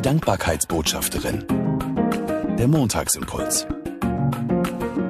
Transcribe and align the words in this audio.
Die 0.00 0.08
Dankbarkeitsbotschafterin. 0.08 1.46
Der 2.58 2.66
Montagsimpuls. 2.68 3.66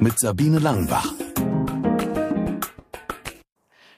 Mit 0.00 0.18
Sabine 0.18 0.58
Langenbach. 0.58 1.14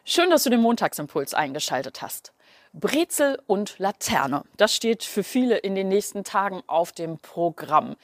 Schön, 0.05 0.29
dass 0.29 0.45
du 0.45 0.51
den 0.51 0.61
Montagsimpuls 0.61 1.33
eingeschaltet 1.33 2.03
hast. 2.03 2.35
Brezel 2.75 3.41
und 3.47 3.79
Laterne. 3.79 4.45
Das 4.59 4.75
steht 4.75 5.05
für 5.05 5.25
viele 5.25 5.57
in 5.57 5.75
den 5.75 5.89
nächsten 5.89 6.23
Tagen 6.23 6.63
auf 6.67 6.93
dem 6.93 7.19
Programm. 7.19 7.97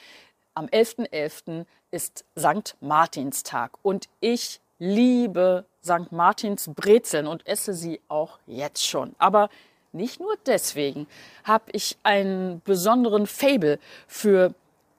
Am 0.55 0.65
11.11. 0.65 1.11
.11. 1.11 1.67
ist 1.91 2.25
St. 2.39 2.77
Martinstag 2.81 3.73
und 3.83 4.09
ich 4.21 4.63
liebe 4.79 5.67
St. 5.85 6.13
Martins 6.13 6.71
Brezeln 6.75 7.27
und 7.27 7.47
esse 7.47 7.75
sie 7.75 8.01
auch 8.09 8.39
jetzt 8.47 8.87
schon. 8.87 9.15
Aber 9.19 9.51
nicht 9.93 10.21
nur 10.21 10.37
deswegen 10.47 11.07
habe 11.45 11.65
ich 11.73 11.99
einen 12.03 12.63
besonderen 12.63 13.27
Fable 13.27 13.79
für 14.07 14.55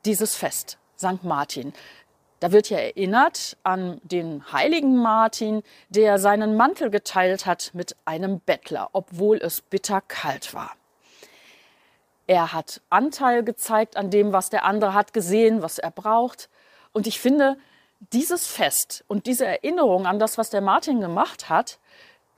dieses 0.05 0.35
Fest, 0.35 0.77
St. 0.98 1.23
Martin. 1.23 1.73
Da 2.39 2.52
wird 2.52 2.70
ja 2.70 2.79
erinnert 2.79 3.55
an 3.63 4.01
den 4.03 4.51
heiligen 4.51 4.98
Martin, 4.98 5.62
der 5.89 6.17
seinen 6.17 6.57
Mantel 6.57 6.89
geteilt 6.89 7.45
hat 7.45 7.71
mit 7.73 7.95
einem 8.05 8.39
Bettler, 8.39 8.89
obwohl 8.93 9.38
es 9.38 9.62
bitter 9.62 10.01
kalt 10.01 10.53
war. 10.53 10.75
Er 12.26 12.51
hat 12.51 12.81
Anteil 12.89 13.43
gezeigt 13.43 13.95
an 13.98 14.09
dem, 14.09 14.34
was 14.34 14.49
der 14.49 14.65
andere 14.65 14.93
hat 14.93 15.13
gesehen, 15.13 15.62
was 15.62 15.77
er 15.77 15.91
braucht. 15.91 16.49
Und 16.93 17.05
ich 17.05 17.20
finde, 17.20 17.57
dieses 18.12 18.48
Fest 18.48 19.03
und 19.07 19.27
diese 19.27 19.45
Erinnerung 19.45 20.07
an 20.07 20.17
das, 20.17 20.37
was 20.37 20.49
der 20.49 20.62
Martin 20.62 20.99
gemacht 20.99 21.49
hat, 21.49 21.77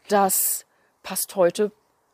das 0.10 0.66
passt 1.02 1.36
heute 1.36 1.72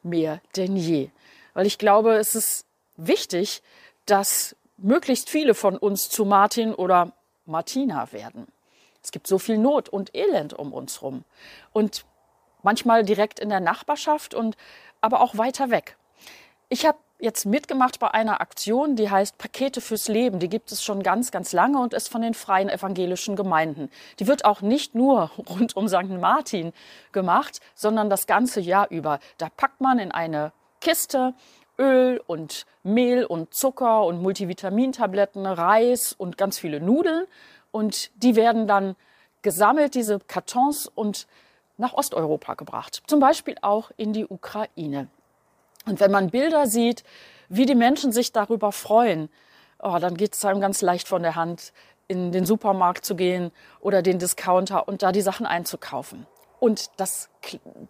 mehr 0.09 0.41
denn 0.55 0.76
je. 0.76 1.09
Weil 1.54 1.66
ich 1.66 1.77
glaube, 1.77 2.16
es 2.16 2.36
ist 2.36 2.66
wichtig, 2.98 3.62
dass 4.05 4.55
möglichst 4.77 5.30
viele 5.30 5.54
von 5.54 5.77
uns 5.77 6.10
zu 6.10 6.26
Martin 6.26 6.74
oder 6.74 7.13
Martina 7.46 8.12
werden. 8.12 8.48
Es 9.04 9.12
gibt 9.12 9.27
so 9.27 9.40
viel 9.40 9.57
Not 9.57 9.90
und 9.90 10.15
Elend 10.15 10.54
um 10.54 10.74
uns 10.74 11.02
rum. 11.02 11.24
Und 11.71 12.05
manchmal 12.63 13.04
direkt 13.04 13.40
in 13.40 13.49
der 13.49 13.60
Nachbarschaft 13.60 14.34
und 14.34 14.57
aber 15.02 15.21
auch 15.21 15.37
weiter 15.37 15.70
weg. 15.70 15.98
Ich 16.68 16.85
habe 16.85 16.98
jetzt 17.20 17.45
mitgemacht 17.45 17.99
bei 17.99 18.12
einer 18.12 18.41
Aktion, 18.41 18.95
die 18.95 19.09
heißt 19.09 19.37
Pakete 19.37 19.81
fürs 19.81 20.07
Leben. 20.07 20.39
Die 20.39 20.49
gibt 20.49 20.71
es 20.71 20.84
schon 20.84 21.03
ganz, 21.03 21.31
ganz 21.31 21.51
lange 21.51 21.79
und 21.79 21.93
ist 21.93 22.09
von 22.09 22.21
den 22.21 22.34
freien 22.34 22.70
evangelischen 22.70 23.35
Gemeinden. 23.35 23.89
Die 24.20 24.27
wird 24.27 24.45
auch 24.45 24.62
nicht 24.62 24.95
nur 24.95 25.31
rund 25.49 25.75
um 25.75 25.87
St. 25.87 26.09
Martin 26.09 26.73
gemacht, 27.12 27.59
sondern 27.75 28.09
das 28.09 28.25
ganze 28.25 28.62
Jahr 28.62 28.90
über. 28.90 29.20
Da 29.37 29.49
packt 29.55 29.81
man 29.81 29.99
in 29.99 30.12
eine 30.12 30.51
Kiste 30.81 31.34
Öl 31.77 32.21
und 32.27 32.65
Mehl 32.84 33.25
und 33.25 33.53
Zucker 33.53 34.05
und 34.05 34.21
Multivitamintabletten, 34.21 35.45
Reis 35.45 36.13
und 36.13 36.37
ganz 36.37 36.59
viele 36.59 36.81
Nudeln. 36.81 37.25
Und 37.71 38.12
die 38.21 38.35
werden 38.35 38.67
dann 38.67 38.95
gesammelt, 39.41 39.95
diese 39.95 40.20
Kartons, 40.20 40.87
und 40.87 41.27
nach 41.77 41.93
Osteuropa 41.93 42.55
gebracht. 42.55 43.03
Zum 43.07 43.21
Beispiel 43.21 43.55
auch 43.62 43.91
in 43.95 44.12
die 44.12 44.25
Ukraine. 44.25 45.07
Und 45.85 45.99
wenn 45.99 46.12
man 46.12 46.30
Bilder 46.30 46.68
sieht, 46.68 47.04
wie 47.48 47.66
die 47.66 47.76
Menschen 47.76 48.12
sich 48.12 48.32
darüber 48.32 48.72
freuen, 48.72 49.30
oh, 49.80 49.98
dann 49.99 50.16
geht 50.16 50.36
es 50.36 50.46
einem 50.46 50.62
ganz 50.62 50.82
leicht 50.82 51.08
von 51.08 51.24
der 51.24 51.36
Hand, 51.36 51.74
in 52.08 52.32
den 52.32 52.46
Supermarkt 52.46 53.05
zu 53.05 53.16
gehen 53.16 53.52
oder 53.80 54.02
den 54.02 54.20
Discounter 54.20 54.88
und 54.88 55.04
da 55.04 55.12
die 55.12 55.21
Sachen 55.21 55.46
einzukaufen. 55.46 56.26
Und 56.60 56.90
das 56.98 57.30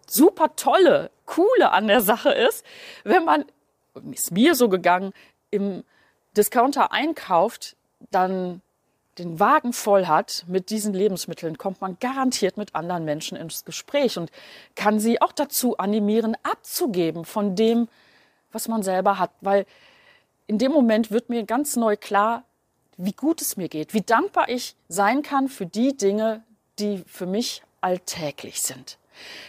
super 0.06 0.54
tolle, 0.56 1.10
coole 1.26 1.72
an 1.72 1.88
der 1.88 2.00
Sache 2.00 2.30
ist, 2.30 2.64
wenn 3.02 3.24
man, 3.24 3.44
ist 4.12 4.30
mir 4.30 4.54
so 4.54 4.68
gegangen, 4.68 5.12
im 5.50 5.84
Discounter 6.36 6.92
einkauft, 6.92 7.76
dann 8.10 8.62
den 9.20 9.38
Wagen 9.38 9.72
voll 9.72 10.06
hat 10.06 10.44
mit 10.48 10.70
diesen 10.70 10.94
Lebensmitteln, 10.94 11.58
kommt 11.58 11.80
man 11.80 11.98
garantiert 12.00 12.56
mit 12.56 12.74
anderen 12.74 13.04
Menschen 13.04 13.36
ins 13.36 13.64
Gespräch 13.64 14.16
und 14.16 14.30
kann 14.74 14.98
sie 14.98 15.20
auch 15.20 15.32
dazu 15.32 15.76
animieren, 15.76 16.36
abzugeben 16.42 17.24
von 17.24 17.54
dem, 17.54 17.88
was 18.50 18.66
man 18.66 18.82
selber 18.82 19.18
hat. 19.18 19.30
Weil 19.42 19.66
in 20.46 20.58
dem 20.58 20.72
Moment 20.72 21.10
wird 21.10 21.28
mir 21.28 21.44
ganz 21.44 21.76
neu 21.76 21.96
klar, 21.96 22.44
wie 22.96 23.12
gut 23.12 23.40
es 23.40 23.56
mir 23.56 23.68
geht, 23.68 23.94
wie 23.94 24.02
dankbar 24.02 24.48
ich 24.48 24.74
sein 24.88 25.22
kann 25.22 25.48
für 25.48 25.66
die 25.66 25.96
Dinge, 25.96 26.42
die 26.78 27.04
für 27.06 27.26
mich 27.26 27.62
alltäglich 27.80 28.62
sind. 28.62 28.98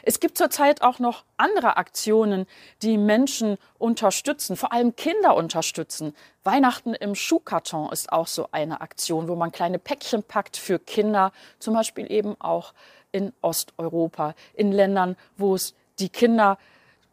Es 0.03 0.19
gibt 0.19 0.37
zurzeit 0.37 0.81
auch 0.81 0.99
noch 0.99 1.23
andere 1.37 1.77
Aktionen, 1.77 2.45
die 2.81 2.97
Menschen 2.97 3.57
unterstützen, 3.77 4.55
vor 4.55 4.73
allem 4.73 4.95
Kinder 4.95 5.35
unterstützen. 5.35 6.15
Weihnachten 6.43 6.93
im 6.93 7.15
Schuhkarton 7.15 7.91
ist 7.91 8.11
auch 8.11 8.27
so 8.27 8.49
eine 8.51 8.81
Aktion, 8.81 9.27
wo 9.27 9.35
man 9.35 9.51
kleine 9.51 9.79
Päckchen 9.79 10.23
packt 10.23 10.57
für 10.57 10.79
Kinder, 10.79 11.31
zum 11.59 11.73
Beispiel 11.73 12.11
eben 12.11 12.39
auch 12.39 12.73
in 13.11 13.33
Osteuropa, 13.41 14.35
in 14.53 14.71
Ländern, 14.71 15.15
wo 15.37 15.55
es 15.55 15.75
die 15.99 16.09
Kinder 16.09 16.57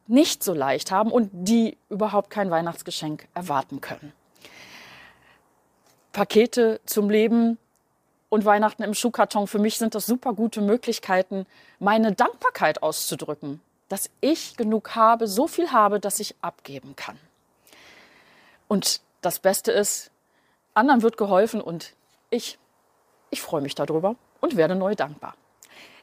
nicht 0.06 0.42
so 0.42 0.54
leicht 0.54 0.90
haben 0.90 1.12
und 1.12 1.30
die 1.32 1.76
überhaupt 1.90 2.30
kein 2.30 2.50
Weihnachtsgeschenk 2.50 3.28
erwarten 3.34 3.80
können. 3.80 4.12
Pakete 6.12 6.80
zum 6.86 7.10
Leben 7.10 7.58
und 8.28 8.44
Weihnachten 8.44 8.82
im 8.82 8.94
Schuhkarton, 8.94 9.46
für 9.46 9.58
mich 9.58 9.78
sind 9.78 9.94
das 9.94 10.06
super 10.06 10.32
gute 10.34 10.60
Möglichkeiten, 10.60 11.46
meine 11.78 12.12
Dankbarkeit 12.12 12.82
auszudrücken, 12.82 13.60
dass 13.88 14.10
ich 14.20 14.56
genug 14.56 14.94
habe, 14.94 15.26
so 15.26 15.46
viel 15.46 15.72
habe, 15.72 16.00
dass 16.00 16.20
ich 16.20 16.34
abgeben 16.42 16.94
kann. 16.96 17.18
Und 18.68 19.00
das 19.22 19.38
Beste 19.38 19.72
ist, 19.72 20.10
anderen 20.74 21.02
wird 21.02 21.16
geholfen 21.16 21.60
und 21.60 21.94
ich, 22.30 22.58
ich 23.30 23.42
freue 23.42 23.62
mich 23.62 23.74
darüber 23.74 24.16
und 24.40 24.56
werde 24.56 24.74
neu 24.74 24.94
dankbar. 24.94 25.34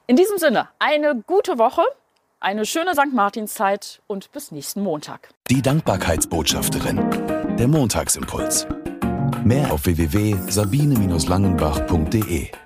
In 0.07 0.15
diesem 0.15 0.37
Sinne, 0.37 0.69
eine 0.79 1.15
gute 1.15 1.57
Woche, 1.57 1.83
eine 2.39 2.65
schöne 2.65 2.93
St. 2.93 3.13
Martinszeit 3.13 4.01
und 4.07 4.31
bis 4.31 4.51
nächsten 4.51 4.81
Montag. 4.81 5.29
Die 5.49 5.61
Dankbarkeitsbotschafterin. 5.61 7.57
Der 7.57 7.67
Montagsimpuls. 7.67 8.67
Mehr 9.45 9.71
auf 9.71 9.85
www.sabine-langenbach.de 9.85 12.64